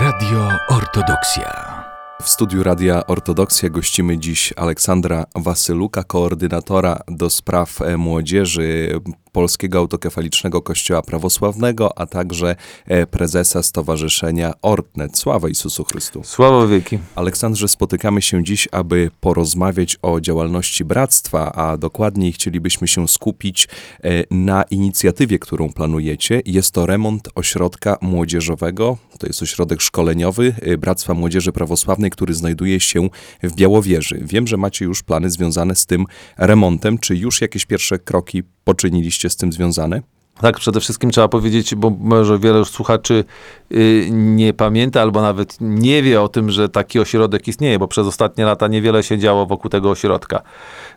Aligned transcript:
Radio 0.00 0.48
Ortodoksja. 0.68 1.84
W 2.22 2.28
studiu 2.28 2.62
Radia 2.62 3.06
Ortodoksja 3.06 3.70
gościmy 3.70 4.18
dziś 4.18 4.52
Aleksandra 4.56 5.24
Wasyluka, 5.34 6.04
koordynatora 6.04 7.00
do 7.08 7.30
spraw 7.30 7.82
e, 7.82 7.96
młodzieży 7.96 9.00
Polskiego 9.38 9.78
Autokefalicznego 9.78 10.62
Kościoła 10.62 11.02
Prawosławnego, 11.02 11.98
a 11.98 12.06
także 12.06 12.56
e, 12.86 13.06
prezesa 13.06 13.62
Stowarzyszenia 13.62 14.52
Ortnet. 14.62 15.18
Sława 15.18 15.48
Jezusu 15.48 15.84
Chrystu. 15.84 16.24
Sława 16.24 16.66
wieki. 16.66 16.98
Aleksandrze, 17.14 17.68
spotykamy 17.68 18.22
się 18.22 18.44
dziś, 18.44 18.68
aby 18.72 19.10
porozmawiać 19.20 19.98
o 20.02 20.20
działalności 20.20 20.84
bractwa, 20.84 21.52
a 21.52 21.76
dokładniej 21.76 22.32
chcielibyśmy 22.32 22.88
się 22.88 23.08
skupić 23.08 23.68
e, 24.04 24.24
na 24.30 24.62
inicjatywie, 24.62 25.38
którą 25.38 25.72
planujecie. 25.72 26.42
Jest 26.44 26.74
to 26.74 26.86
remont 26.86 27.28
ośrodka 27.34 27.96
młodzieżowego, 28.00 28.98
to 29.18 29.26
jest 29.26 29.42
ośrodek 29.42 29.80
szkoleniowy 29.80 30.54
e, 30.60 30.78
Bractwa 30.78 31.14
Młodzieży 31.14 31.52
Prawosławnej, 31.52 32.10
który 32.10 32.34
znajduje 32.34 32.80
się 32.80 33.08
w 33.42 33.54
Białowieży. 33.54 34.20
Wiem, 34.22 34.46
że 34.46 34.56
macie 34.56 34.84
już 34.84 35.02
plany 35.02 35.30
związane 35.30 35.74
z 35.74 35.86
tym 35.86 36.04
remontem. 36.36 36.98
Czy 36.98 37.16
już 37.16 37.40
jakieś 37.40 37.66
pierwsze 37.66 37.98
kroki 37.98 38.42
poczyniliście 38.68 39.30
z 39.30 39.36
tym 39.36 39.52
związane? 39.52 40.02
Tak, 40.40 40.58
przede 40.58 40.80
wszystkim 40.80 41.10
trzeba 41.10 41.28
powiedzieć, 41.28 41.74
bo 41.74 41.90
może 41.90 42.38
wiele 42.38 42.64
słuchaczy 42.64 43.24
y, 43.72 44.08
nie 44.10 44.52
pamięta 44.52 45.02
albo 45.02 45.22
nawet 45.22 45.56
nie 45.60 46.02
wie 46.02 46.22
o 46.22 46.28
tym, 46.28 46.50
że 46.50 46.68
taki 46.68 47.00
ośrodek 47.00 47.48
istnieje, 47.48 47.78
bo 47.78 47.88
przez 47.88 48.06
ostatnie 48.06 48.44
lata 48.44 48.68
niewiele 48.68 49.02
się 49.02 49.18
działo 49.18 49.46
wokół 49.46 49.70
tego 49.70 49.90
ośrodka. 49.90 50.42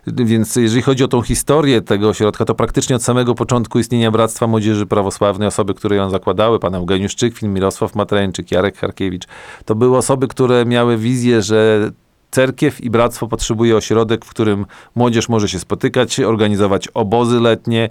Więc 0.06 0.56
jeżeli 0.56 0.82
chodzi 0.82 1.04
o 1.04 1.08
tą 1.08 1.22
historię 1.22 1.80
tego 1.80 2.08
ośrodka, 2.08 2.44
to 2.44 2.54
praktycznie 2.54 2.96
od 2.96 3.02
samego 3.02 3.34
początku 3.34 3.78
istnienia 3.78 4.10
Bractwa 4.10 4.46
Młodzieży 4.46 4.86
Prawosławnej, 4.86 5.48
osoby, 5.48 5.74
które 5.74 5.96
ją 5.96 6.10
zakładały, 6.10 6.58
pan 6.58 6.74
Eugeniusz 6.74 7.16
Czykfin, 7.16 7.54
Mirosław 7.54 7.94
Matreńczyk, 7.94 8.52
Jarek 8.52 8.78
Harkiewicz, 8.78 9.26
to 9.64 9.74
były 9.74 9.96
osoby, 9.96 10.28
które 10.28 10.66
miały 10.66 10.96
wizję, 10.96 11.42
że 11.42 11.90
cerkiew 12.32 12.80
i 12.80 12.90
bractwo 12.90 13.28
potrzebuje 13.28 13.76
ośrodek, 13.76 14.24
w 14.24 14.30
którym 14.30 14.66
młodzież 14.94 15.28
może 15.28 15.48
się 15.48 15.58
spotykać, 15.58 16.20
organizować 16.20 16.88
obozy 16.88 17.40
letnie, 17.40 17.88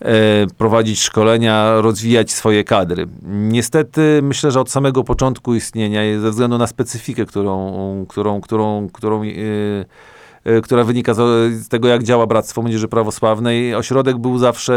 e, 0.00 0.46
prowadzić 0.58 1.00
szkolenia, 1.00 1.80
rozwijać 1.80 2.32
swoje 2.32 2.64
kadry. 2.64 3.06
Niestety 3.28 4.20
myślę, 4.22 4.50
że 4.50 4.60
od 4.60 4.70
samego 4.70 5.04
początku 5.04 5.54
istnienia, 5.54 6.20
ze 6.20 6.30
względu 6.30 6.58
na 6.58 6.66
specyfikę, 6.66 7.26
którą, 7.26 8.06
którą, 8.08 8.40
którą, 8.40 8.88
którą 8.92 9.22
e, 9.22 9.26
która 10.62 10.84
wynika 10.84 11.14
z 11.14 11.68
tego, 11.68 11.88
jak 11.88 12.02
działa 12.02 12.26
Bractwo 12.26 12.62
Młodzieży 12.62 12.88
Prawosławnej. 12.88 13.74
Ośrodek 13.74 14.18
był 14.18 14.38
zawsze 14.38 14.74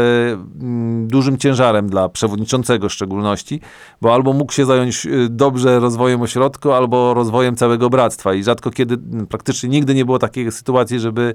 mm, 0.60 1.08
dużym 1.08 1.38
ciężarem 1.38 1.88
dla 1.88 2.08
przewodniczącego 2.08 2.88
w 2.88 2.92
szczególności, 2.92 3.60
bo 4.00 4.14
albo 4.14 4.32
mógł 4.32 4.52
się 4.52 4.64
zająć 4.64 5.06
y, 5.06 5.28
dobrze 5.28 5.80
rozwojem 5.80 6.22
ośrodka, 6.22 6.76
albo 6.76 7.14
rozwojem 7.14 7.56
całego 7.56 7.90
bractwa. 7.90 8.34
I 8.34 8.44
rzadko 8.44 8.70
kiedy, 8.70 8.98
praktycznie 9.28 9.68
nigdy 9.68 9.94
nie 9.94 10.04
było 10.04 10.18
takiej 10.18 10.52
sytuacji, 10.52 11.00
żeby 11.00 11.34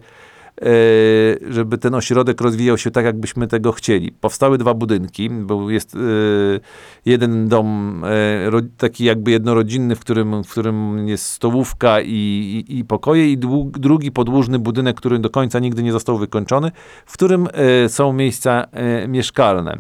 żeby 1.50 1.78
ten 1.78 1.96
ośrodek 1.96 2.42
rozwijał 2.42 2.78
się 2.78 2.92
tak, 2.92 3.06
jakbyśmy 3.06 3.48
tego 3.48 3.72
chcieli. 3.72 4.12
Powstały 4.12 4.58
dwa 4.58 4.74
budynki, 4.74 5.30
bo 5.30 5.70
jest 5.70 5.96
e, 5.96 6.00
jeden 7.06 7.48
dom 7.48 8.02
e, 8.06 8.62
taki 8.78 9.04
jakby 9.04 9.32
jednorodzinny, 9.32 9.96
w 9.96 10.00
którym, 10.00 10.44
w 10.44 10.52
którym 10.52 11.08
jest 11.08 11.26
stołówka 11.26 12.02
i, 12.02 12.10
i, 12.10 12.78
i 12.78 12.86
pokoje 12.86 13.32
i 13.32 13.38
drugi 13.72 14.12
podłużny 14.12 14.60
budynek, 14.60 14.98
który 14.98 15.20
do 15.20 15.30
końca 15.30 15.60
nigdy 15.60 15.84
nie 15.84 15.92
został 15.92 16.18
wykończony, 16.18 16.72
w 17.06 17.14
którym 17.14 17.48
są 17.88 18.14
miejsca 18.14 18.68
mieszkalne. 19.08 19.78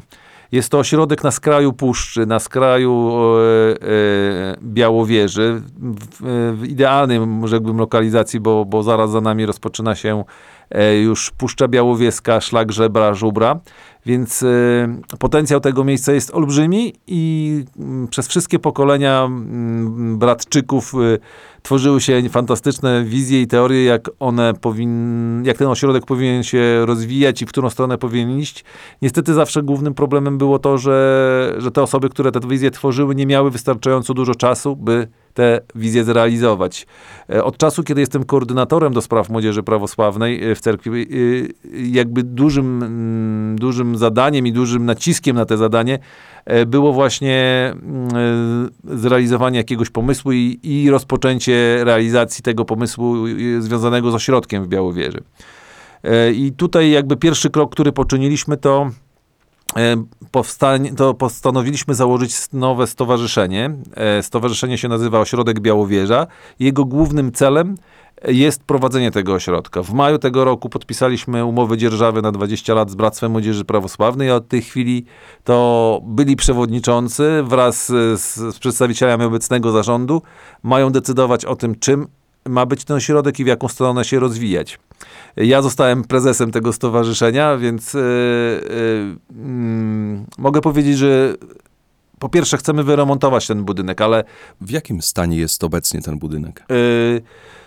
Jest 0.54 0.70
to 0.70 0.80
ośrodek 0.80 1.24
na 1.24 1.32
skraju 1.32 1.74
puszczy, 1.74 2.26
na 2.26 2.40
skraju 2.40 3.12
e, 3.12 3.72
e, 3.72 4.56
Białowieży, 4.62 5.62
w, 5.78 6.58
w 6.60 6.66
idealnej, 6.66 7.20
rzekłbym, 7.46 7.78
lokalizacji, 7.78 8.40
bo, 8.40 8.66
bo 8.66 8.84
zaraz 8.84 9.12
za 9.12 9.22
nami 9.22 9.46
rozpoczyna 9.46 9.96
się 9.96 10.24
e, 10.70 10.98
już 10.98 11.32
Puszcza 11.32 11.68
Białowieska, 11.68 12.42
szlak 12.42 12.72
Żebra, 12.72 13.14
Żubra, 13.14 13.60
więc 14.06 14.44
e, 14.44 15.18
potencjał 15.20 15.60
tego 15.60 15.84
miejsca 15.84 16.14
jest 16.14 16.32
olbrzymi 16.36 16.94
i 17.08 17.64
m, 17.80 17.86
mm, 17.86 18.08
przez 18.08 18.28
wszystkie 18.28 18.60
pokolenia 18.60 19.24
m, 19.26 19.34
mm, 19.34 20.18
bratczyków 20.18 20.94
e, 20.96 20.98
tworzyły 21.64 22.02
się 22.02 22.30
fantastyczne 22.30 23.04
wizje 23.04 23.42
i 23.42 23.48
teorie, 23.48 23.84
jak 23.84 24.10
one 24.20 24.54
powin, 24.54 25.44
jak 25.46 25.58
ten 25.58 25.68
ośrodek 25.68 26.06
powinien 26.06 26.44
się 26.44 26.86
rozwijać 26.86 27.42
i 27.42 27.46
w 27.46 27.50
którą 27.50 27.70
stronę 27.70 27.98
powinien 27.98 28.40
iść. 28.40 28.64
Niestety 29.02 29.34
zawsze 29.34 29.64
głównym 29.64 29.94
problemem 29.94 30.38
było 30.38 30.60
to, 30.60 30.78
że, 30.78 31.56
że 31.58 31.72
te 31.72 31.82
osoby, 31.82 32.10
które 32.10 32.32
te 32.32 32.40
wizje 32.48 32.72
tworzyły, 32.72 33.16
nie 33.16 33.26
miały 33.26 33.52
wystarczająco 33.52 34.14
dużo 34.14 34.36
czasu, 34.36 34.76
by 34.76 35.08
te 35.34 35.62
wizje 35.76 36.04
zrealizować. 36.04 36.88
E, 37.30 37.44
od 37.44 37.58
czasu, 37.58 37.84
kiedy 37.84 38.02
jestem 38.02 38.24
koordynatorem 38.24 38.94
do 38.94 39.02
spraw 39.02 39.30
młodzieży 39.30 39.64
prawosławnej 39.64 40.52
e, 40.52 40.56
w 40.56 40.62
cerkwi, 40.62 40.90
e, 40.90 41.06
jakby 41.74 42.24
dużym, 42.24 42.84
mm, 42.84 43.56
dużym 43.60 43.98
zadaniem 43.98 44.48
i 44.48 44.54
dużym 44.54 44.86
naciskiem 44.86 45.36
na 45.36 45.46
te 45.46 45.58
zadanie 45.58 46.00
było 46.68 46.94
właśnie 46.94 47.72
mm, 47.74 48.70
zrealizowanie 48.84 49.58
jakiegoś 49.58 49.90
pomysłu 49.90 50.32
i, 50.32 50.60
i 50.64 50.90
rozpoczęcie 50.90 51.84
realizacji 51.84 52.44
tego 52.44 52.66
pomysłu 52.66 53.16
związanego 53.60 54.12
z 54.12 54.16
ośrodkiem 54.16 54.64
w 54.64 54.68
Białowieży. 54.68 55.24
I 56.34 56.52
tutaj 56.58 56.92
jakby 56.92 57.18
pierwszy 57.18 57.50
krok, 57.50 57.72
który 57.72 57.92
poczyniliśmy, 57.92 58.58
to 58.58 58.92
powstań, 60.32 60.96
to 60.96 61.14
postanowiliśmy 61.14 61.96
założyć 61.96 62.36
nowe 62.54 62.88
stowarzyszenie. 62.88 63.76
E, 63.96 64.24
stowarzyszenie 64.24 64.78
się 64.78 64.88
nazywa 64.88 65.20
Ośrodek 65.20 65.60
Białowieża. 65.60 66.28
Jego 66.60 66.86
głównym 66.86 67.32
celem 67.32 67.76
jest 68.28 68.64
prowadzenie 68.64 69.12
tego 69.12 69.34
ośrodka. 69.34 69.84
W 69.84 69.94
maju 69.94 70.18
tego 70.18 70.46
roku 70.46 70.70
podpisaliśmy 70.70 71.46
umowę 71.46 71.78
dzierżawy 71.78 72.22
na 72.22 72.32
20 72.32 72.74
lat 72.74 72.90
z 72.90 72.96
Bractwem 72.96 73.32
Młodzieży 73.32 73.66
Prawosławnej, 73.66 74.32
a 74.32 74.36
od 74.36 74.48
tej 74.48 74.62
chwili 74.62 75.06
to 75.44 76.00
byli 76.04 76.36
przewodniczący 76.36 77.44
wraz 77.44 77.88
z, 77.88 78.22
z 78.22 78.60
przedstawicielami 78.60 79.24
obecnego 79.24 79.72
zarządu 79.72 80.22
mają 80.64 80.90
decydować 80.90 81.46
o 81.46 81.56
tym, 81.56 81.80
czym 81.80 82.08
ma 82.50 82.66
być 82.66 82.84
ten 82.84 82.98
ośrodek 82.98 83.40
i 83.40 83.44
w 83.44 83.48
jaką 83.48 83.68
stronę 83.68 84.06
się 84.06 84.20
rozwijać. 84.20 84.80
Ja 85.38 85.62
zostałem 85.62 86.04
prezesem 86.04 86.52
tego 86.52 86.74
stowarzyszenia, 86.74 87.58
więc 87.58 87.94
yy, 87.94 88.02
yy, 88.02 89.40
yy, 89.44 90.26
mogę 90.38 90.62
powiedzieć, 90.62 90.98
że 90.98 91.36
po 92.20 92.30
pierwsze 92.30 92.58
chcemy 92.58 92.84
wyremontować 92.84 93.48
ten 93.48 93.64
budynek, 93.64 94.02
ale... 94.02 94.24
W 94.62 94.70
jakim 94.70 95.02
stanie 95.02 95.38
jest 95.38 95.64
obecnie 95.64 96.02
ten 96.02 96.20
budynek? 96.20 96.60
E, 96.60 96.74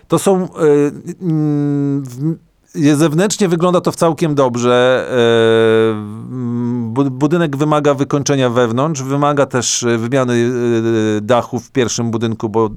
to 0.08 0.18
są... 0.18 0.48
W, 2.00 2.36
Zewnętrznie 2.94 3.48
wygląda 3.48 3.80
to 3.80 3.92
całkiem 3.92 4.34
dobrze. 4.34 5.06
Budynek 7.10 7.56
wymaga 7.56 7.94
wykończenia 7.94 8.50
wewnątrz, 8.50 9.02
wymaga 9.02 9.46
też 9.46 9.84
wymiany 9.98 10.50
dachu 11.22 11.60
w 11.60 11.70
pierwszym 11.70 12.10
budynku, 12.10 12.48
bo 12.48 12.70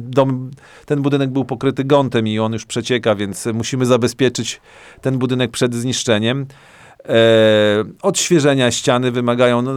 dom, 0.00 0.50
ten 0.86 1.02
budynek 1.02 1.30
był 1.30 1.44
pokryty 1.44 1.84
gątem 1.84 2.26
i 2.26 2.38
on 2.38 2.52
już 2.52 2.66
przecieka, 2.66 3.14
więc 3.14 3.46
musimy 3.54 3.86
zabezpieczyć 3.86 4.60
ten 5.00 5.18
budynek 5.18 5.50
przed 5.50 5.74
zniszczeniem. 5.74 6.46
E, 7.08 7.84
odświeżenia 8.02 8.70
ściany 8.70 9.10
wymagają, 9.10 9.62
no, 9.62 9.72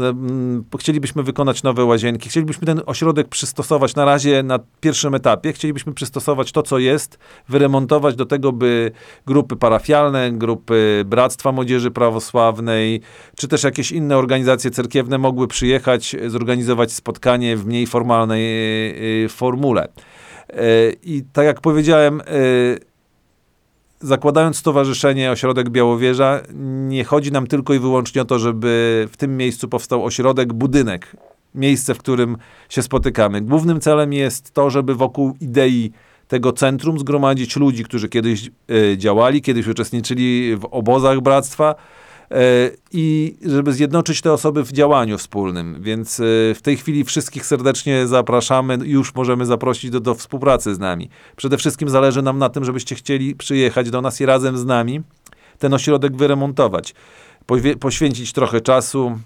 chcielibyśmy 0.80 1.24
wykonać 1.24 1.64
nowe 1.64 1.86
łazienki, 1.86 2.30
chcielibyśmy 2.30 2.68
ten 2.68 2.82
ośrodek 2.86 3.28
przystosować 3.28 3.96
na 3.96 4.06
razie 4.06 4.44
na 4.44 4.60
pierwszym 4.80 5.16
etapie, 5.16 5.54
chcielibyśmy 5.54 5.94
przystosować 5.94 6.52
to, 6.52 6.64
co 6.64 6.80
jest, 6.80 7.18
wyremontować 7.50 8.16
do 8.16 8.26
tego, 8.26 8.52
by 8.52 8.92
grupy 9.26 9.56
parafialne, 9.56 10.32
grupy 10.32 11.04
Bractwa 11.06 11.52
Młodzieży 11.52 11.92
Prawosławnej, 11.92 13.02
czy 13.36 13.48
też 13.48 13.64
jakieś 13.64 13.92
inne 13.92 14.18
organizacje 14.18 14.72
cerkiewne 14.72 15.18
mogły 15.18 15.48
przyjechać, 15.48 16.16
zorganizować 16.28 16.92
spotkanie 16.92 17.58
w 17.58 17.66
mniej 17.66 17.88
formalnej 17.88 18.44
e, 18.44 19.26
e, 19.26 19.30
formule. 19.30 19.88
I 21.04 21.24
tak 21.34 21.46
jak 21.46 21.62
powiedziałem, 21.62 22.22
zakładając 24.00 24.58
stowarzyszenie 24.58 25.32
Ośrodek 25.32 25.70
Białowieża, 25.70 26.42
nie 26.88 27.04
chodzi 27.04 27.32
nam 27.32 27.48
tylko 27.48 27.74
i 27.74 27.80
wyłącznie 27.80 28.22
o 28.22 28.26
to, 28.26 28.40
żeby 28.40 29.08
w 29.12 29.18
tym 29.18 29.38
miejscu 29.38 29.68
powstał 29.68 30.06
ośrodek, 30.06 30.54
budynek, 30.54 31.16
miejsce, 31.56 31.94
w 31.94 31.98
którym 31.98 32.38
się 32.70 32.82
spotykamy. 32.82 33.42
Głównym 33.42 33.80
celem 33.80 34.14
jest 34.14 34.52
to, 34.52 34.70
żeby 34.70 34.96
wokół 34.96 35.36
idei 35.42 35.92
tego 36.28 36.54
centrum 36.54 37.00
zgromadzić 37.00 37.56
ludzi, 37.56 37.84
którzy 37.84 38.10
kiedyś 38.10 38.50
y, 38.72 38.98
działali, 38.98 39.42
kiedyś 39.42 39.68
uczestniczyli 39.68 40.56
w 40.56 40.66
obozach 40.66 41.22
bractwa, 41.22 41.76
i 42.92 43.36
żeby 43.46 43.74
zjednoczyć 43.74 44.22
te 44.22 44.34
osoby 44.34 44.64
w 44.64 44.72
działaniu 44.72 45.18
wspólnym. 45.18 45.78
Więc 45.82 46.20
e, 46.20 46.24
w 46.56 46.60
tej 46.62 46.78
chwili 46.78 47.04
wszystkich 47.04 47.46
serdecznie 47.46 48.08
zapraszamy, 48.08 48.78
już 48.84 49.16
możemy 49.16 49.46
zaprosić 49.46 49.92
do, 49.92 50.00
do 50.00 50.16
współpracy 50.16 50.76
z 50.76 50.80
nami. 50.80 51.10
Przede 51.36 51.58
wszystkim 51.58 51.90
zależy 51.90 52.22
nam 52.22 52.38
na 52.38 52.50
tym, 52.50 52.66
żebyście 52.66 52.96
chcieli 52.96 53.36
przyjechać 53.36 53.90
do 53.90 54.02
nas 54.02 54.22
i 54.22 54.26
razem 54.26 54.58
z 54.58 54.66
nami 54.66 55.02
ten 55.60 55.74
ośrodek 55.74 56.16
wyremontować. 56.16 56.96
Poświęcić 57.80 58.34
trochę 58.34 58.62
czasu, 58.62 59.20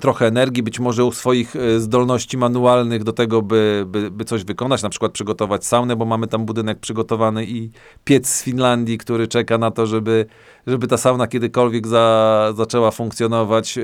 trochę 0.00 0.26
energii, 0.26 0.62
być 0.62 0.80
może 0.80 1.04
u 1.04 1.12
swoich 1.12 1.56
e, 1.56 1.80
zdolności 1.80 2.38
manualnych 2.38 3.04
do 3.04 3.12
tego, 3.12 3.42
by, 3.42 3.84
by, 3.86 4.10
by 4.10 4.24
coś 4.24 4.44
wykonać, 4.44 4.82
na 4.82 4.88
przykład 4.88 5.12
przygotować 5.12 5.66
saunę, 5.66 5.96
bo 5.96 6.04
mamy 6.04 6.26
tam 6.26 6.44
budynek 6.46 6.78
przygotowany 6.78 7.44
i 7.44 7.70
piec 8.04 8.28
z 8.28 8.42
Finlandii, 8.42 8.98
który 8.98 9.28
czeka 9.28 9.58
na 9.58 9.70
to, 9.70 9.86
żeby, 9.86 10.26
żeby 10.66 10.86
ta 10.86 10.96
sauna 10.96 11.26
kiedykolwiek 11.26 11.86
za, 11.86 12.52
zaczęła 12.56 12.90
funkcjonować. 12.90 13.78
E, 13.78 13.82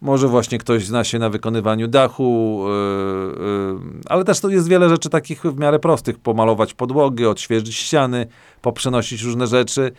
może 0.00 0.28
właśnie 0.28 0.58
ktoś 0.58 0.86
zna 0.86 1.04
się 1.04 1.18
na 1.18 1.30
wykonywaniu 1.30 1.88
dachu, 1.88 2.64
e, 2.68 4.08
ale 4.08 4.24
też 4.24 4.40
to 4.40 4.48
jest 4.48 4.68
wiele 4.68 4.88
rzeczy 4.88 5.08
takich 5.08 5.42
w 5.42 5.58
miarę 5.58 5.78
prostych. 5.78 6.18
Pomalować 6.18 6.74
podłogi, 6.74 7.26
odświeżyć 7.26 7.74
ściany, 7.74 8.26
poprzenosić 8.62 9.22
różne 9.22 9.46
rzeczy. 9.46 9.92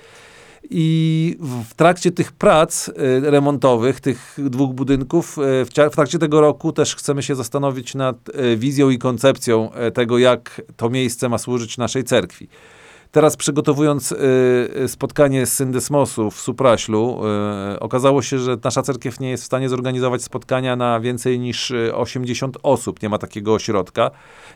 I 0.64 1.38
w 1.70 1.74
trakcie 1.74 2.12
tych 2.12 2.32
prac 2.32 2.88
y, 2.88 2.94
remontowych, 3.22 4.00
tych 4.00 4.38
dwóch 4.38 4.74
budynków, 4.74 5.38
y, 5.38 5.66
w 5.66 5.70
trakcie 5.92 6.20
tego 6.20 6.42
roku 6.42 6.72
też 6.72 6.96
chcemy 6.96 7.24
się 7.24 7.36
zastanowić 7.36 7.96
nad 7.96 8.30
y, 8.30 8.58
wizją 8.58 8.90
i 8.90 8.98
koncepcją 8.98 9.70
tego, 9.94 10.18
jak 10.18 10.62
to 10.78 10.90
miejsce 10.90 11.30
ma 11.30 11.38
służyć 11.38 11.78
naszej 11.78 12.04
cerkwi. 12.04 12.48
Teraz 13.12 13.38
przygotowując 13.38 14.14
spotkanie 14.88 15.46
z 15.46 15.54
Syndesmosu 15.54 16.32
w 16.32 16.42
Supraślu, 16.42 17.22
okazało 17.80 18.22
się, 18.22 18.40
że 18.40 18.58
nasza 18.64 18.82
cerkiew 18.82 19.20
nie 19.20 19.30
jest 19.30 19.44
w 19.44 19.46
stanie 19.46 19.70
zorganizować 19.70 20.24
spotkania 20.24 20.76
na 20.76 21.00
więcej 21.00 21.40
niż 21.40 21.74
80 21.94 22.58
osób. 22.64 23.02
Nie 23.02 23.10
ma 23.10 23.18
takiego 23.18 23.54
ośrodka. 23.54 24.12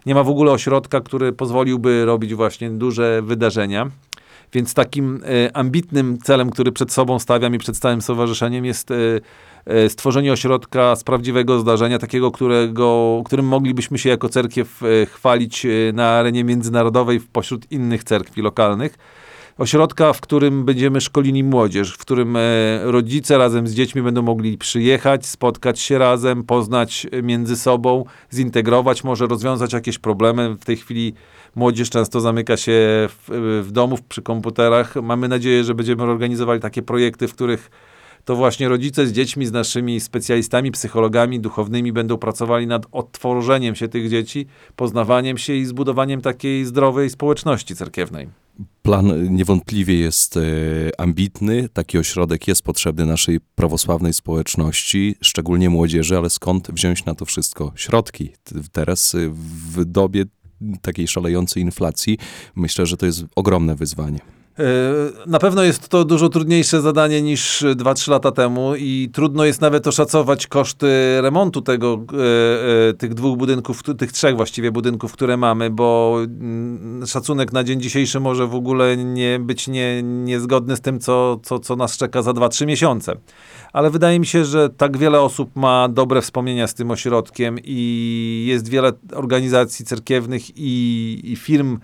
Nie 0.06 0.16
ma 0.16 0.24
w 0.24 0.30
ogóle 0.30 0.52
ośrodka, 0.52 1.02
który 1.02 1.34
pozwoliłby 1.34 2.06
robić 2.06 2.36
właśnie 2.36 2.70
duże 2.70 3.22
wydarzenia. 3.22 3.90
Więc 4.54 4.74
takim 4.74 5.24
e, 5.26 5.58
ambitnym 5.58 6.18
celem, 6.18 6.50
który 6.50 6.72
przed 6.72 6.92
sobą 6.92 7.20
stawiam 7.20 7.56
i 7.56 7.58
przed 7.58 7.78
całym 7.78 8.02
stowarzyszeniem 8.02 8.66
jest 8.66 8.92
e, 8.92 8.96
e, 9.66 9.90
stworzenie 9.90 10.34
ośrodka 10.34 10.96
z 10.96 11.04
prawdziwego 11.04 11.60
zdarzenia, 11.60 12.00
takiego, 12.00 12.32
którego, 12.32 13.22
którym 13.26 13.46
moglibyśmy 13.46 13.98
się 13.98 14.10
jako 14.10 14.30
cerkiew 14.30 14.82
chwalić 15.14 15.68
na 15.94 16.10
arenie 16.10 16.44
międzynarodowej 16.44 17.20
pośród 17.20 17.72
innych 17.72 18.04
cerkwi 18.04 18.42
lokalnych 18.42 18.98
ośrodka, 19.58 20.14
w 20.14 20.22
którym 20.22 20.66
będziemy 20.66 21.02
szkolili 21.02 21.44
młodzież, 21.44 21.94
w 21.94 21.98
którym 21.98 22.38
rodzice 22.84 23.38
razem 23.38 23.68
z 23.68 23.74
dziećmi 23.74 24.02
będą 24.02 24.22
mogli 24.22 24.58
przyjechać, 24.58 25.26
spotkać 25.26 25.80
się 25.80 25.98
razem, 25.98 26.44
poznać 26.44 27.08
między 27.24 27.58
sobą, 27.58 28.06
zintegrować, 28.34 29.04
może 29.04 29.28
rozwiązać 29.28 29.74
jakieś 29.74 30.00
problemy. 30.00 30.56
W 30.56 30.66
tej 30.66 30.78
chwili 30.78 31.14
młodzież 31.56 31.90
często 31.90 32.22
zamyka 32.22 32.58
się 32.58 32.72
w, 33.08 33.62
w 33.68 33.72
domu 33.72 33.98
przy 34.10 34.22
komputerach. 34.22 34.96
Mamy 34.96 35.28
nadzieję, 35.28 35.64
że 35.64 35.76
będziemy 35.76 36.04
organizowali 36.04 36.60
takie 36.60 36.82
projekty, 36.82 37.28
w 37.28 37.34
których 37.34 37.70
to 38.26 38.36
właśnie 38.36 38.70
rodzice 38.70 39.08
z 39.08 39.12
dziećmi, 39.12 39.46
z 39.46 39.52
naszymi 39.52 40.00
specjalistami, 40.00 40.72
psychologami 40.72 41.40
duchownymi 41.40 41.92
będą 41.92 42.18
pracowali 42.18 42.68
nad 42.68 42.86
odtworzeniem 42.92 43.76
się 43.76 43.88
tych 43.88 44.10
dzieci, 44.10 44.48
poznawaniem 44.76 45.38
się 45.38 45.54
i 45.54 45.66
zbudowaniem 45.66 46.22
takiej 46.22 46.66
zdrowej 46.66 47.10
społeczności 47.10 47.76
cerkiewnej. 47.76 48.43
Plan 48.82 49.36
niewątpliwie 49.36 49.96
jest 49.96 50.38
e, 50.38 50.42
ambitny. 50.98 51.70
Taki 51.70 51.98
ośrodek 51.98 52.48
jest 52.48 52.62
potrzebny 52.62 53.06
naszej 53.06 53.40
prawosławnej 53.56 54.14
społeczności, 54.14 55.16
szczególnie 55.22 55.70
młodzieży, 55.70 56.18
ale 56.18 56.30
skąd 56.30 56.72
wziąć 56.72 57.06
na 57.06 57.16
to 57.16 57.26
wszystko 57.26 57.72
środki? 57.76 58.30
Teraz 58.72 59.16
e, 59.16 59.18
w 59.76 59.86
dobie 59.86 60.26
takiej 60.82 61.08
szalejącej 61.08 61.64
inflacji, 61.64 62.18
myślę, 62.56 62.86
że 62.86 62.98
to 62.98 63.06
jest 63.06 63.26
ogromne 63.36 63.76
wyzwanie. 63.76 64.20
E, 64.60 64.64
na 65.30 65.40
pewno 65.40 65.64
jest 65.64 65.90
to 65.90 66.06
dużo 66.06 66.30
trudniejsze 66.30 66.82
zadanie 66.82 67.22
niż 67.22 67.64
2-3 67.76 68.12
lata 68.12 68.32
temu 68.32 68.76
i 68.76 69.10
trudno 69.14 69.46
jest 69.46 69.62
nawet 69.62 69.88
oszacować 69.88 70.48
koszty 70.48 70.88
remontu 71.22 71.62
tego, 71.62 72.06
e, 72.14 72.90
e, 72.90 72.94
tych 72.94 73.14
dwóch 73.14 73.38
budynków, 73.38 73.84
tych 73.98 74.12
trzech 74.12 74.36
właściwie 74.36 74.72
budynków, 74.72 75.14
które 75.14 75.38
mamy, 75.38 75.70
bo 75.70 76.18
mm, 76.24 77.06
szacunek 77.08 77.54
na 77.54 77.64
dzień 77.64 77.82
dzisiejszy 77.82 78.20
może 78.20 78.48
w 78.48 78.56
ogóle 78.56 78.98
nie 78.98 79.40
być 79.40 79.68
nie, 79.68 80.04
niezgodny 80.04 80.76
z 80.76 80.82
tym, 80.82 81.00
co, 81.00 81.40
co, 81.44 81.60
co 81.60 81.76
nas 81.76 81.98
czeka 81.98 82.22
za 82.22 82.32
2-3 82.32 82.66
miesiące. 82.66 83.16
Ale 83.74 83.90
wydaje 83.90 84.20
mi 84.20 84.26
się, 84.26 84.46
że 84.46 84.70
tak 84.70 84.98
wiele 84.98 85.22
osób 85.22 85.56
ma 85.56 85.90
dobre 85.90 86.22
wspomnienia 86.22 86.68
z 86.68 86.74
tym 86.74 86.92
ośrodkiem 86.92 87.58
i 87.64 88.46
jest 88.48 88.70
wiele 88.70 88.92
organizacji 89.14 89.86
cerkiewnych 89.86 90.58
i, 90.58 91.22
i 91.24 91.36
firm, 91.36 91.80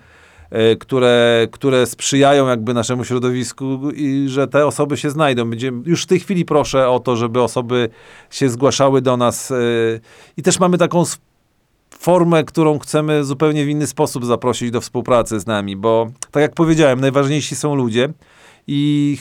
które, 0.80 1.48
które 1.50 1.86
sprzyjają 1.86 2.48
jakby 2.48 2.74
naszemu 2.74 3.04
środowisku 3.04 3.90
i 3.94 4.24
że 4.28 4.48
te 4.48 4.66
osoby 4.66 4.96
się 4.96 5.10
znajdą. 5.10 5.50
Będziemy, 5.50 5.82
już 5.86 6.02
w 6.02 6.06
tej 6.06 6.20
chwili 6.20 6.44
proszę 6.44 6.88
o 6.88 7.00
to, 7.00 7.16
żeby 7.16 7.42
osoby 7.42 7.88
się 8.30 8.48
zgłaszały 8.48 9.02
do 9.02 9.16
nas 9.16 9.50
e, 9.50 9.54
i 10.36 10.42
też 10.42 10.60
mamy 10.60 10.78
taką 10.78 11.04
formę, 11.90 12.44
którą 12.44 12.78
chcemy 12.78 13.24
zupełnie 13.24 13.64
w 13.64 13.68
inny 13.68 13.86
sposób 13.86 14.24
zaprosić 14.24 14.70
do 14.70 14.80
współpracy 14.80 15.40
z 15.40 15.46
nami, 15.46 15.76
bo 15.76 16.10
tak 16.30 16.40
jak 16.40 16.54
powiedziałem, 16.54 17.00
najważniejsi 17.00 17.56
są 17.56 17.74
ludzie 17.74 18.08
i 18.66 19.18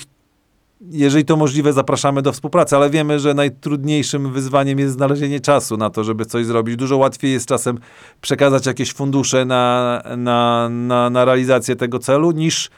jeżeli 0.82 1.26
to 1.26 1.36
możliwe, 1.38 1.74
zapraszamy 1.74 2.22
do 2.22 2.32
współpracy, 2.32 2.76
ale 2.76 2.90
wiemy, 2.90 3.20
że 3.20 3.34
najtrudniejszym 3.34 4.34
wyzwaniem 4.34 4.80
jest 4.80 4.94
znalezienie 4.94 5.40
czasu 5.40 5.78
na 5.78 5.90
to, 5.90 6.04
żeby 6.04 6.26
coś 6.26 6.46
zrobić. 6.46 6.76
Dużo 6.76 6.98
łatwiej 6.98 7.32
jest 7.32 7.46
czasem 7.46 7.80
przekazać 8.22 8.66
jakieś 8.66 8.94
fundusze 8.94 9.46
na, 9.46 10.04
na, 10.18 10.70
na, 10.70 11.10
na 11.10 11.26
realizację 11.26 11.76
tego 11.76 12.00
celu, 12.00 12.32
niż 12.32 12.70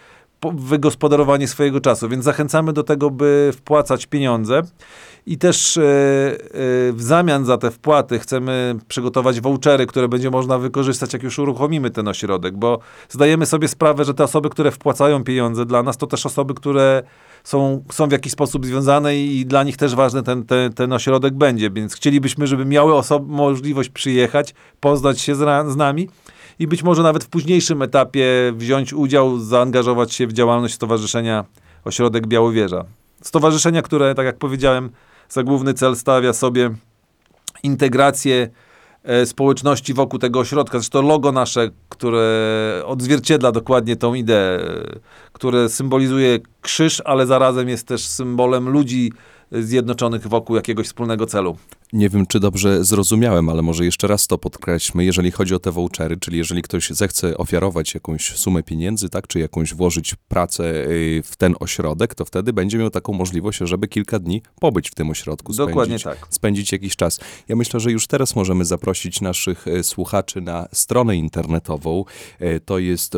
wygospodarowanie 0.54 1.48
swojego 1.48 1.82
czasu. 1.82 2.10
Więc 2.10 2.24
zachęcamy 2.24 2.74
do 2.74 2.84
tego, 2.84 3.10
by 3.10 3.52
wpłacać 3.56 4.06
pieniądze. 4.06 4.62
I 5.26 5.38
też 5.38 5.78
e, 5.78 5.82
e, 5.82 5.88
w 6.94 7.02
zamian 7.02 7.46
za 7.46 7.58
te 7.58 7.72
wpłaty 7.72 8.20
chcemy 8.20 8.76
przygotować 8.88 9.42
vouchery, 9.42 9.86
które 9.86 10.08
będzie 10.08 10.30
można 10.30 10.58
wykorzystać, 10.58 11.14
jak 11.14 11.24
już 11.24 11.40
uruchomimy 11.40 11.90
ten 11.90 12.08
ośrodek, 12.08 12.58
bo 12.58 12.80
zdajemy 13.10 13.46
sobie 13.46 13.68
sprawę, 13.68 14.06
że 14.06 14.14
te 14.14 14.24
osoby, 14.24 14.50
które 14.50 14.72
wpłacają 14.72 15.24
pieniądze 15.24 15.66
dla 15.66 15.84
nas, 15.84 15.98
to 15.98 16.08
też 16.08 16.26
osoby, 16.26 16.54
które 16.54 17.04
są, 17.44 17.84
są 17.92 18.08
w 18.08 18.12
jakiś 18.12 18.32
sposób 18.32 18.66
związane 18.66 19.18
i 19.18 19.46
dla 19.46 19.64
nich 19.64 19.78
też 19.78 19.96
ważny 19.96 20.24
ten, 20.24 20.44
ten, 20.44 20.74
ten 20.74 20.94
ośrodek 20.94 21.34
będzie, 21.34 21.70
więc 21.70 21.94
chcielibyśmy, 21.94 22.48
żeby 22.48 22.66
miały 22.66 22.96
osoby 22.96 23.34
możliwość 23.34 23.90
przyjechać, 23.90 24.54
poznać 24.80 25.22
się 25.22 25.36
z, 25.36 25.72
z 25.72 25.76
nami 25.76 26.10
i 26.60 26.68
być 26.68 26.84
może 26.84 27.04
nawet 27.04 27.24
w 27.24 27.30
późniejszym 27.30 27.82
etapie 27.82 28.26
wziąć 28.56 28.94
udział, 28.94 29.40
zaangażować 29.40 30.14
się 30.14 30.28
w 30.28 30.34
działalność 30.34 30.74
Stowarzyszenia 30.74 31.46
Ośrodek 31.86 32.28
Białowieża. 32.28 32.86
Stowarzyszenia, 33.22 33.82
które, 33.82 34.16
tak 34.16 34.26
jak 34.26 34.38
powiedziałem, 34.38 34.90
za 35.30 35.44
główny 35.44 35.74
cel 35.74 35.96
stawia 35.96 36.34
sobie 36.34 36.70
integrację 37.64 38.50
e, 39.04 39.26
społeczności 39.26 39.94
wokół 39.94 40.20
tego 40.20 40.40
ośrodka. 40.40 40.80
Zresztą 40.80 41.02
logo 41.02 41.32
nasze, 41.32 41.70
które 41.90 42.84
odzwierciedla 42.86 43.52
dokładnie 43.52 43.96
tą 43.96 44.14
ideę, 44.14 44.60
które 45.42 45.70
symbolizuje 45.70 46.40
krzyż, 46.62 47.02
ale 47.06 47.28
zarazem 47.28 47.70
jest 47.70 47.88
też 47.88 48.06
symbolem 48.06 48.70
ludzi 48.70 49.12
zjednoczonych 49.52 50.28
wokół 50.28 50.56
jakiegoś 50.56 50.88
wspólnego 50.88 51.26
celu. 51.26 51.58
Nie 51.94 52.10
wiem, 52.10 52.26
czy 52.26 52.40
dobrze 52.40 52.84
zrozumiałem, 52.84 53.50
ale 53.50 53.62
może 53.62 53.86
jeszcze 53.86 54.08
raz 54.08 54.28
to 54.28 54.38
podkreślmy. 54.38 55.06
Jeżeli 55.06 55.32
chodzi 55.32 55.56
o 55.56 55.60
te 55.60 55.72
vouchery, 55.72 56.18
czyli 56.18 56.38
jeżeli 56.38 56.62
ktoś 56.62 56.90
zechce 56.90 57.38
ofiarować 57.38 57.94
jakąś 57.94 58.38
sumę 58.38 58.64
pieniędzy, 58.64 59.10
tak, 59.10 59.28
czy 59.28 59.40
jakąś 59.40 59.74
włożyć 59.74 60.16
pracę 60.28 60.64
y, 60.64 61.22
w 61.26 61.36
ten 61.36 61.56
ośrodek, 61.60 62.16
to 62.16 62.26
wtedy 62.26 62.54
będzie 62.54 62.78
miał 62.78 62.90
taką 62.90 63.14
możliwość, 63.14 63.60
żeby 63.62 63.88
kilka 63.88 64.20
dni 64.20 64.42
pobyć 64.60 64.90
w 64.90 64.96
tym 64.96 65.10
ośrodku. 65.10 65.54
Spędzić, 65.54 65.70
Dokładnie 65.70 66.00
tak. 66.00 66.28
Spędzić 66.30 66.72
jakiś 66.72 66.96
czas. 66.96 67.20
Ja 67.48 67.56
myślę, 67.56 67.80
że 67.80 67.92
już 67.92 68.08
teraz 68.08 68.36
możemy 68.36 68.66
zaprosić 68.66 69.22
naszych 69.22 69.68
y, 69.68 69.84
słuchaczy 69.84 70.42
na 70.42 70.68
stronę 70.74 71.16
internetową. 71.16 72.06
Y, 72.42 72.60
to 72.66 72.80
jest 72.80 73.18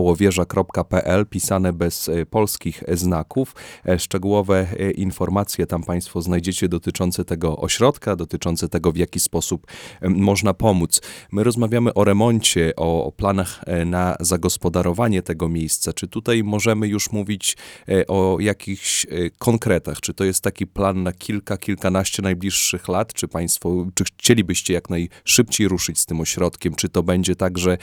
www.ośrodekbiałowieża.pl 0.00 1.26
pisane 1.26 1.72
bez 1.72 2.10
polskich 2.30 2.82
znaków. 2.92 3.54
E, 3.88 3.98
szczegółowe 3.98 4.66
informacje 4.94 5.66
tam 5.66 5.82
Państwo 5.82 6.22
znajdziecie 6.22 6.68
dotyczące 6.68 7.24
tego 7.24 7.56
ośrodka, 7.56 8.16
dotyczące 8.16 8.68
tego, 8.68 8.92
w 8.92 8.96
jaki 8.96 9.20
sposób 9.20 9.66
można 10.02 10.54
pomóc. 10.54 11.00
My 11.32 11.44
rozmawiamy 11.44 11.94
o 11.94 12.04
remoncie, 12.04 12.72
o, 12.76 13.12
planach 13.16 13.60
e, 13.66 13.84
na 13.84 14.16
zagospodarowanie 14.20 15.22
tego 15.22 15.48
miejsca. 15.48 15.92
Czy 15.92 16.08
tutaj 16.08 16.44
możemy 16.44 16.88
już 16.88 17.12
mówić 17.12 17.56
e, 17.88 18.06
o 18.06 18.36
jakichś 18.40 19.04
e, 19.04 19.08
konkretach? 19.38 20.00
Czy 20.00 20.14
to 20.14 20.24
jest 20.24 20.44
taki 20.44 20.66
plan 20.66 21.02
na 21.02 21.12
kilka, 21.12 21.56
kilkanaście 21.56 22.22
najbliższych 22.22 22.88
lat? 22.88 23.12
Czy 23.12 23.28
Państwo, 23.28 23.86
czy 23.94 24.04
chcielibyście 24.04 24.74
jak 24.74 24.90
najszybciej 24.90 25.68
ruszyć 25.68 25.98
z 25.98 26.06
tym 26.06 26.20
ośrodkiem? 26.20 26.74
Czy 26.74 26.88
to 26.88 27.02
będzie 27.02 27.36
tak, 27.36 27.58
że 27.58 27.78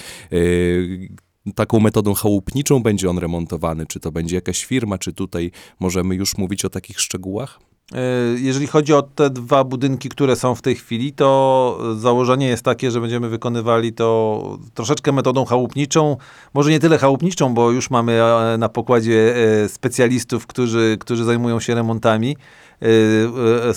taką 1.56 1.80
metodą 1.80 2.14
chałupniczą 2.14 2.84
będzie 2.84 3.10
on 3.10 3.18
remontowany? 3.18 3.86
Czy 3.86 4.00
to 4.00 4.12
będzie 4.12 4.36
jakaś 4.36 4.66
firma? 4.66 4.98
Czy 4.98 5.14
tutaj 5.14 5.52
możemy 5.80 6.16
już 6.16 6.38
mówić 6.38 6.66
o 6.66 6.70
takich 6.70 7.00
szczegółach? 7.00 7.60
E, 7.94 8.00
Jeżeli 8.40 8.68
chodzi 8.68 8.94
o 8.94 9.02
te 9.02 9.30
dwa 9.30 9.64
budynki, 9.64 10.10
które 10.10 10.36
są 10.36 10.56
w 10.56 10.62
tej 10.62 10.76
chwili, 10.76 11.14
to 11.14 11.80
założenie 11.98 12.48
jest 12.48 12.64
takie, 12.64 12.92
że 12.92 13.02
będziemy 13.02 13.30
wykonywali 13.30 13.94
to 13.94 14.58
troszeczkę 14.74 15.12
metodą 15.12 15.46
chałupniczą. 15.46 16.18
Może 16.54 16.70
nie 16.72 16.80
tyle 16.80 16.98
chałupniczą, 16.98 17.54
bo 17.54 17.72
już 17.72 17.90
mamy 17.90 18.24
e, 18.24 18.58
na 18.58 18.70
pokładzie 18.70 19.36
e, 19.64 19.70
specjalistów, 19.70 20.48
którzy, 20.48 20.98
którzy 21.00 21.24
zajmują 21.24 21.60
się 21.60 21.76
remontami. 21.76 22.38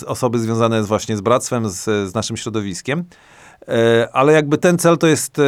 Osoby 0.06 0.38
związane 0.38 0.82
właśnie 0.82 1.16
z 1.16 1.20
bractwem, 1.20 1.70
z, 1.70 1.84
z 1.84 2.14
naszym 2.14 2.36
środowiskiem. 2.36 3.04
E, 3.68 4.08
Ale 4.12 4.32
jakby 4.32 4.58
ten 4.58 4.78
cel 4.78 4.98
to 4.98 5.06
jest 5.06 5.38
e, 5.38 5.42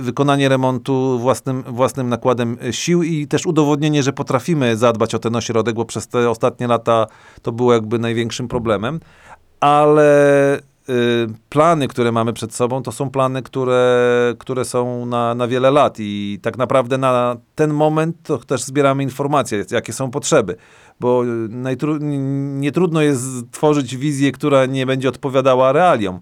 wykonanie 0.00 0.48
remontu 0.48 1.18
własnym, 1.18 1.62
własnym 1.62 2.08
nakładem 2.08 2.56
sił 2.70 3.02
i 3.02 3.26
też 3.26 3.46
udowodnienie, 3.46 4.02
że 4.02 4.12
potrafimy 4.12 4.76
zadbać 4.76 5.14
o 5.14 5.18
ten 5.18 5.36
ośrodek, 5.36 5.74
bo 5.74 5.84
przez 5.84 6.08
te 6.08 6.30
ostatnie 6.30 6.66
lata 6.66 7.06
to 7.42 7.52
było 7.52 7.72
jakby 7.72 7.98
największym 7.98 8.48
problemem. 8.48 9.00
Ale 9.60 10.60
plany, 11.48 11.88
które 11.88 12.12
mamy 12.12 12.32
przed 12.32 12.54
sobą, 12.54 12.82
to 12.82 12.92
są 12.92 13.10
plany, 13.10 13.42
które, 13.42 14.34
które 14.38 14.64
są 14.64 15.06
na, 15.06 15.34
na 15.34 15.48
wiele 15.48 15.70
lat 15.70 15.96
i 15.98 16.38
tak 16.42 16.58
naprawdę 16.58 16.98
na 16.98 17.36
ten 17.54 17.72
moment 17.72 18.16
to 18.22 18.38
też 18.38 18.62
zbieramy 18.62 19.02
informacje, 19.02 19.64
jakie 19.70 19.92
są 19.92 20.10
potrzeby, 20.10 20.56
bo 21.00 21.22
najtru- 21.48 21.98
nie 22.60 22.72
trudno 22.72 23.02
jest 23.02 23.24
tworzyć 23.50 23.96
wizję, 23.96 24.32
która 24.32 24.66
nie 24.66 24.86
będzie 24.86 25.08
odpowiadała 25.08 25.72
realiom 25.72 26.20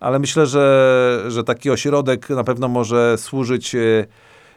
ale 0.00 0.18
myślę, 0.18 0.46
że, 0.46 1.24
że 1.28 1.44
taki 1.44 1.70
ośrodek 1.70 2.30
na 2.30 2.44
pewno 2.44 2.68
może 2.68 3.18
służyć 3.18 3.74
e, 3.74 4.06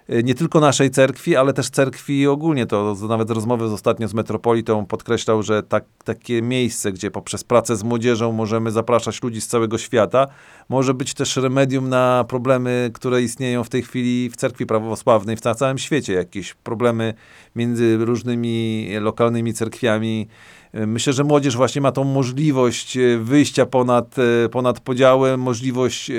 e, 0.09 0.23
nie 0.23 0.35
tylko 0.35 0.59
naszej 0.59 0.91
cerkwi, 0.91 1.35
ale 1.35 1.53
też 1.53 1.69
cerkwi 1.69 2.27
ogólnie. 2.27 2.65
To 2.65 2.95
nawet 3.09 3.29
rozmowy 3.29 3.65
ostatnio 3.65 4.07
z 4.07 4.13
metropolitą 4.13 4.85
podkreślał, 4.85 5.43
że 5.43 5.63
tak, 5.63 5.83
takie 6.03 6.41
miejsce, 6.41 6.91
gdzie 6.91 7.11
poprzez 7.11 7.43
pracę 7.43 7.75
z 7.75 7.83
młodzieżą 7.83 8.31
możemy 8.31 8.71
zapraszać 8.71 9.23
ludzi 9.23 9.41
z 9.41 9.47
całego 9.47 9.77
świata, 9.77 10.27
może 10.69 10.93
być 10.93 11.13
też 11.13 11.37
remedium 11.37 11.89
na 11.89 12.25
problemy, 12.27 12.91
które 12.93 13.21
istnieją 13.21 13.63
w 13.63 13.69
tej 13.69 13.81
chwili 13.81 14.29
w 14.29 14.35
cerkwi 14.35 14.65
prawosławnej 14.65 15.37
w 15.37 15.41
całym 15.41 15.77
świecie. 15.77 16.13
Jakieś 16.13 16.53
problemy 16.53 17.13
między 17.55 17.97
różnymi 17.97 18.87
lokalnymi 18.99 19.53
cerkwiami. 19.53 20.27
Myślę, 20.73 21.13
że 21.13 21.23
młodzież 21.23 21.57
właśnie 21.57 21.81
ma 21.81 21.91
tą 21.91 22.03
możliwość 22.03 22.97
e, 22.97 23.17
wyjścia 23.17 23.65
ponad, 23.65 24.15
e, 24.45 24.49
ponad 24.49 24.79
podziały, 24.79 25.37
możliwość 25.37 26.09
e, 26.09 26.13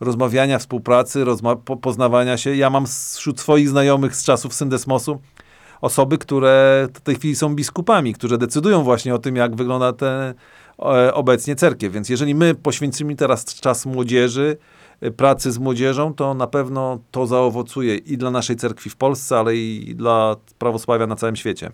rozmawiania, 0.00 0.58
współpracy, 0.58 1.24
rozma- 1.24 1.56
po- 1.56 1.76
poznawania 1.76 2.36
się. 2.36 2.56
Ja 2.56 2.70
mam 2.70 2.86
wśród 2.86 3.40
swoich 3.40 3.68
znajomych 3.68 4.16
z 4.16 4.24
czasów 4.24 4.54
Syndesmosu 4.54 5.20
osoby, 5.80 6.18
które 6.18 6.88
w 6.94 7.00
tej 7.00 7.14
chwili 7.14 7.36
są 7.36 7.54
biskupami, 7.54 8.14
którzy 8.14 8.38
decydują 8.38 8.82
właśnie 8.82 9.14
o 9.14 9.18
tym, 9.18 9.36
jak 9.36 9.56
wygląda 9.56 9.92
te, 9.92 10.34
e, 10.78 11.14
obecnie 11.14 11.56
cerkiew. 11.56 11.92
Więc 11.92 12.08
jeżeli 12.08 12.34
my 12.34 12.54
poświęcimy 12.54 13.16
teraz 13.16 13.44
czas 13.44 13.86
młodzieży, 13.86 14.56
e, 15.00 15.10
pracy 15.10 15.52
z 15.52 15.58
młodzieżą, 15.58 16.14
to 16.14 16.34
na 16.34 16.46
pewno 16.46 16.98
to 17.10 17.26
zaowocuje 17.26 17.96
i 17.96 18.18
dla 18.18 18.30
naszej 18.30 18.56
cerkwi 18.56 18.90
w 18.90 18.96
Polsce, 18.96 19.38
ale 19.38 19.56
i 19.56 19.94
dla 19.94 20.36
prawosławia 20.58 21.06
na 21.06 21.16
całym 21.16 21.36
świecie. 21.36 21.70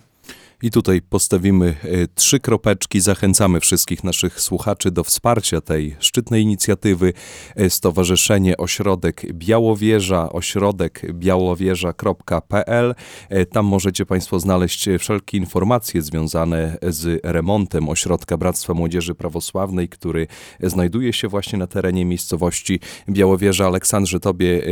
I 0.63 0.71
tutaj 0.71 1.03
postawimy 1.03 1.75
e, 1.85 2.09
trzy 2.15 2.41
kropeczki. 2.41 3.01
Zachęcamy 3.01 3.61
wszystkich 3.61 4.05
naszych 4.05 4.41
słuchaczy 4.41 4.91
do 4.91 5.05
wsparcia 5.05 5.61
tej 5.61 5.97
szczytnej 6.01 6.43
inicjatywy. 6.43 7.13
E, 7.57 7.71
Stowarzyszenie 7.71 8.57
Ośrodek 8.57 9.33
Białowieża, 9.33 10.33
ośrodek 10.33 11.03
białowieża.pl. 11.13 12.95
E, 13.29 13.47
Tam 13.47 13.67
możecie 13.67 14.07
Państwo 14.07 14.41
znaleźć 14.41 14.89
wszelkie 14.99 15.39
informacje 15.39 16.03
związane 16.03 16.79
z 16.83 17.21
remontem 17.25 17.89
Ośrodka 17.89 18.37
Bractwa 18.37 18.75
Młodzieży 18.75 19.15
Prawosławnej, 19.15 19.89
który 19.89 20.27
znajduje 20.61 21.13
się 21.13 21.29
właśnie 21.29 21.59
na 21.59 21.67
terenie 21.67 22.05
miejscowości 22.05 22.81
Białowieża. 23.09 23.67
Aleksandrze, 23.67 24.21
Tobie 24.21 24.63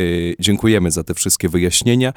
dziękujemy 0.40 0.90
za 0.90 1.04
te 1.04 1.14
wszystkie 1.14 1.48
wyjaśnienia. 1.48 2.12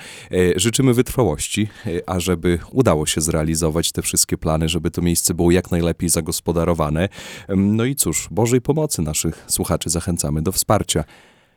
Życzymy 0.56 0.94
wytrwałości, 0.94 1.68
e, 1.86 2.10
a 2.10 2.20
żeby 2.20 2.60
udało 2.72 3.06
się 3.06 3.22
zrealizować 3.22 3.62
te 3.91 4.01
wszystkie 4.01 4.38
plany, 4.38 4.70
żeby 4.70 4.91
to 4.91 5.01
miejsce 5.01 5.34
było 5.34 5.51
jak 5.51 5.72
najlepiej 5.72 6.10
zagospodarowane. 6.10 7.10
No 7.50 7.86
i 7.86 7.96
cóż, 7.96 8.27
Bożej 8.32 8.62
pomocy 8.62 9.01
naszych 9.01 9.46
słuchaczy 9.48 9.89
zachęcamy 9.89 10.41
do 10.41 10.51
wsparcia. 10.51 11.03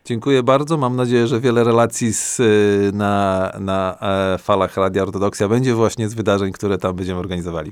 Dziękuję 0.07 0.43
bardzo. 0.43 0.77
Mam 0.77 0.95
nadzieję, 0.95 1.27
że 1.27 1.39
wiele 1.39 1.63
relacji 1.63 2.13
z, 2.13 2.39
y, 2.39 2.91
na, 2.93 3.51
na 3.59 3.97
e, 4.33 4.37
falach 4.37 4.77
Radia 4.77 5.03
Ortodoksja 5.03 5.47
będzie 5.47 5.73
właśnie 5.75 6.09
z 6.09 6.13
wydarzeń, 6.13 6.51
które 6.51 6.77
tam 6.77 6.95
będziemy 6.95 7.19
organizowali. 7.19 7.71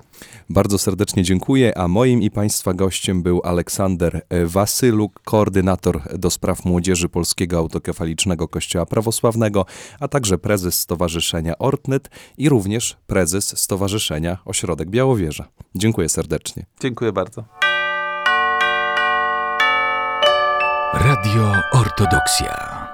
Bardzo 0.49 0.77
serdecznie 0.77 1.23
dziękuję, 1.23 1.77
a 1.77 1.87
moim 1.87 2.21
i 2.21 2.31
Państwa 2.31 2.73
gościem 2.73 3.23
był 3.23 3.41
Aleksander 3.43 4.21
e, 4.29 4.45
Wasyluk, 4.45 5.19
koordynator 5.25 6.01
do 6.19 6.29
spraw 6.29 6.65
młodzieży 6.65 7.09
Polskiego 7.09 7.57
Autokefalicznego 7.57 8.47
Kościoła 8.47 8.85
Prawosławnego, 8.85 9.65
a 9.99 10.07
także 10.07 10.37
prezes 10.37 10.79
Stowarzyszenia 10.79 11.57
Ortnet 11.57 12.09
i 12.37 12.49
również 12.49 12.97
prezes 13.07 13.57
Stowarzyszenia 13.57 14.37
Ośrodek 14.45 14.89
Białowieża. 14.89 15.47
Dziękuję 15.75 16.09
serdecznie. 16.09 16.65
Dziękuję 16.79 17.11
bardzo. 17.11 17.64
Radio 21.25 21.49
Ortodoksja. 21.73 22.84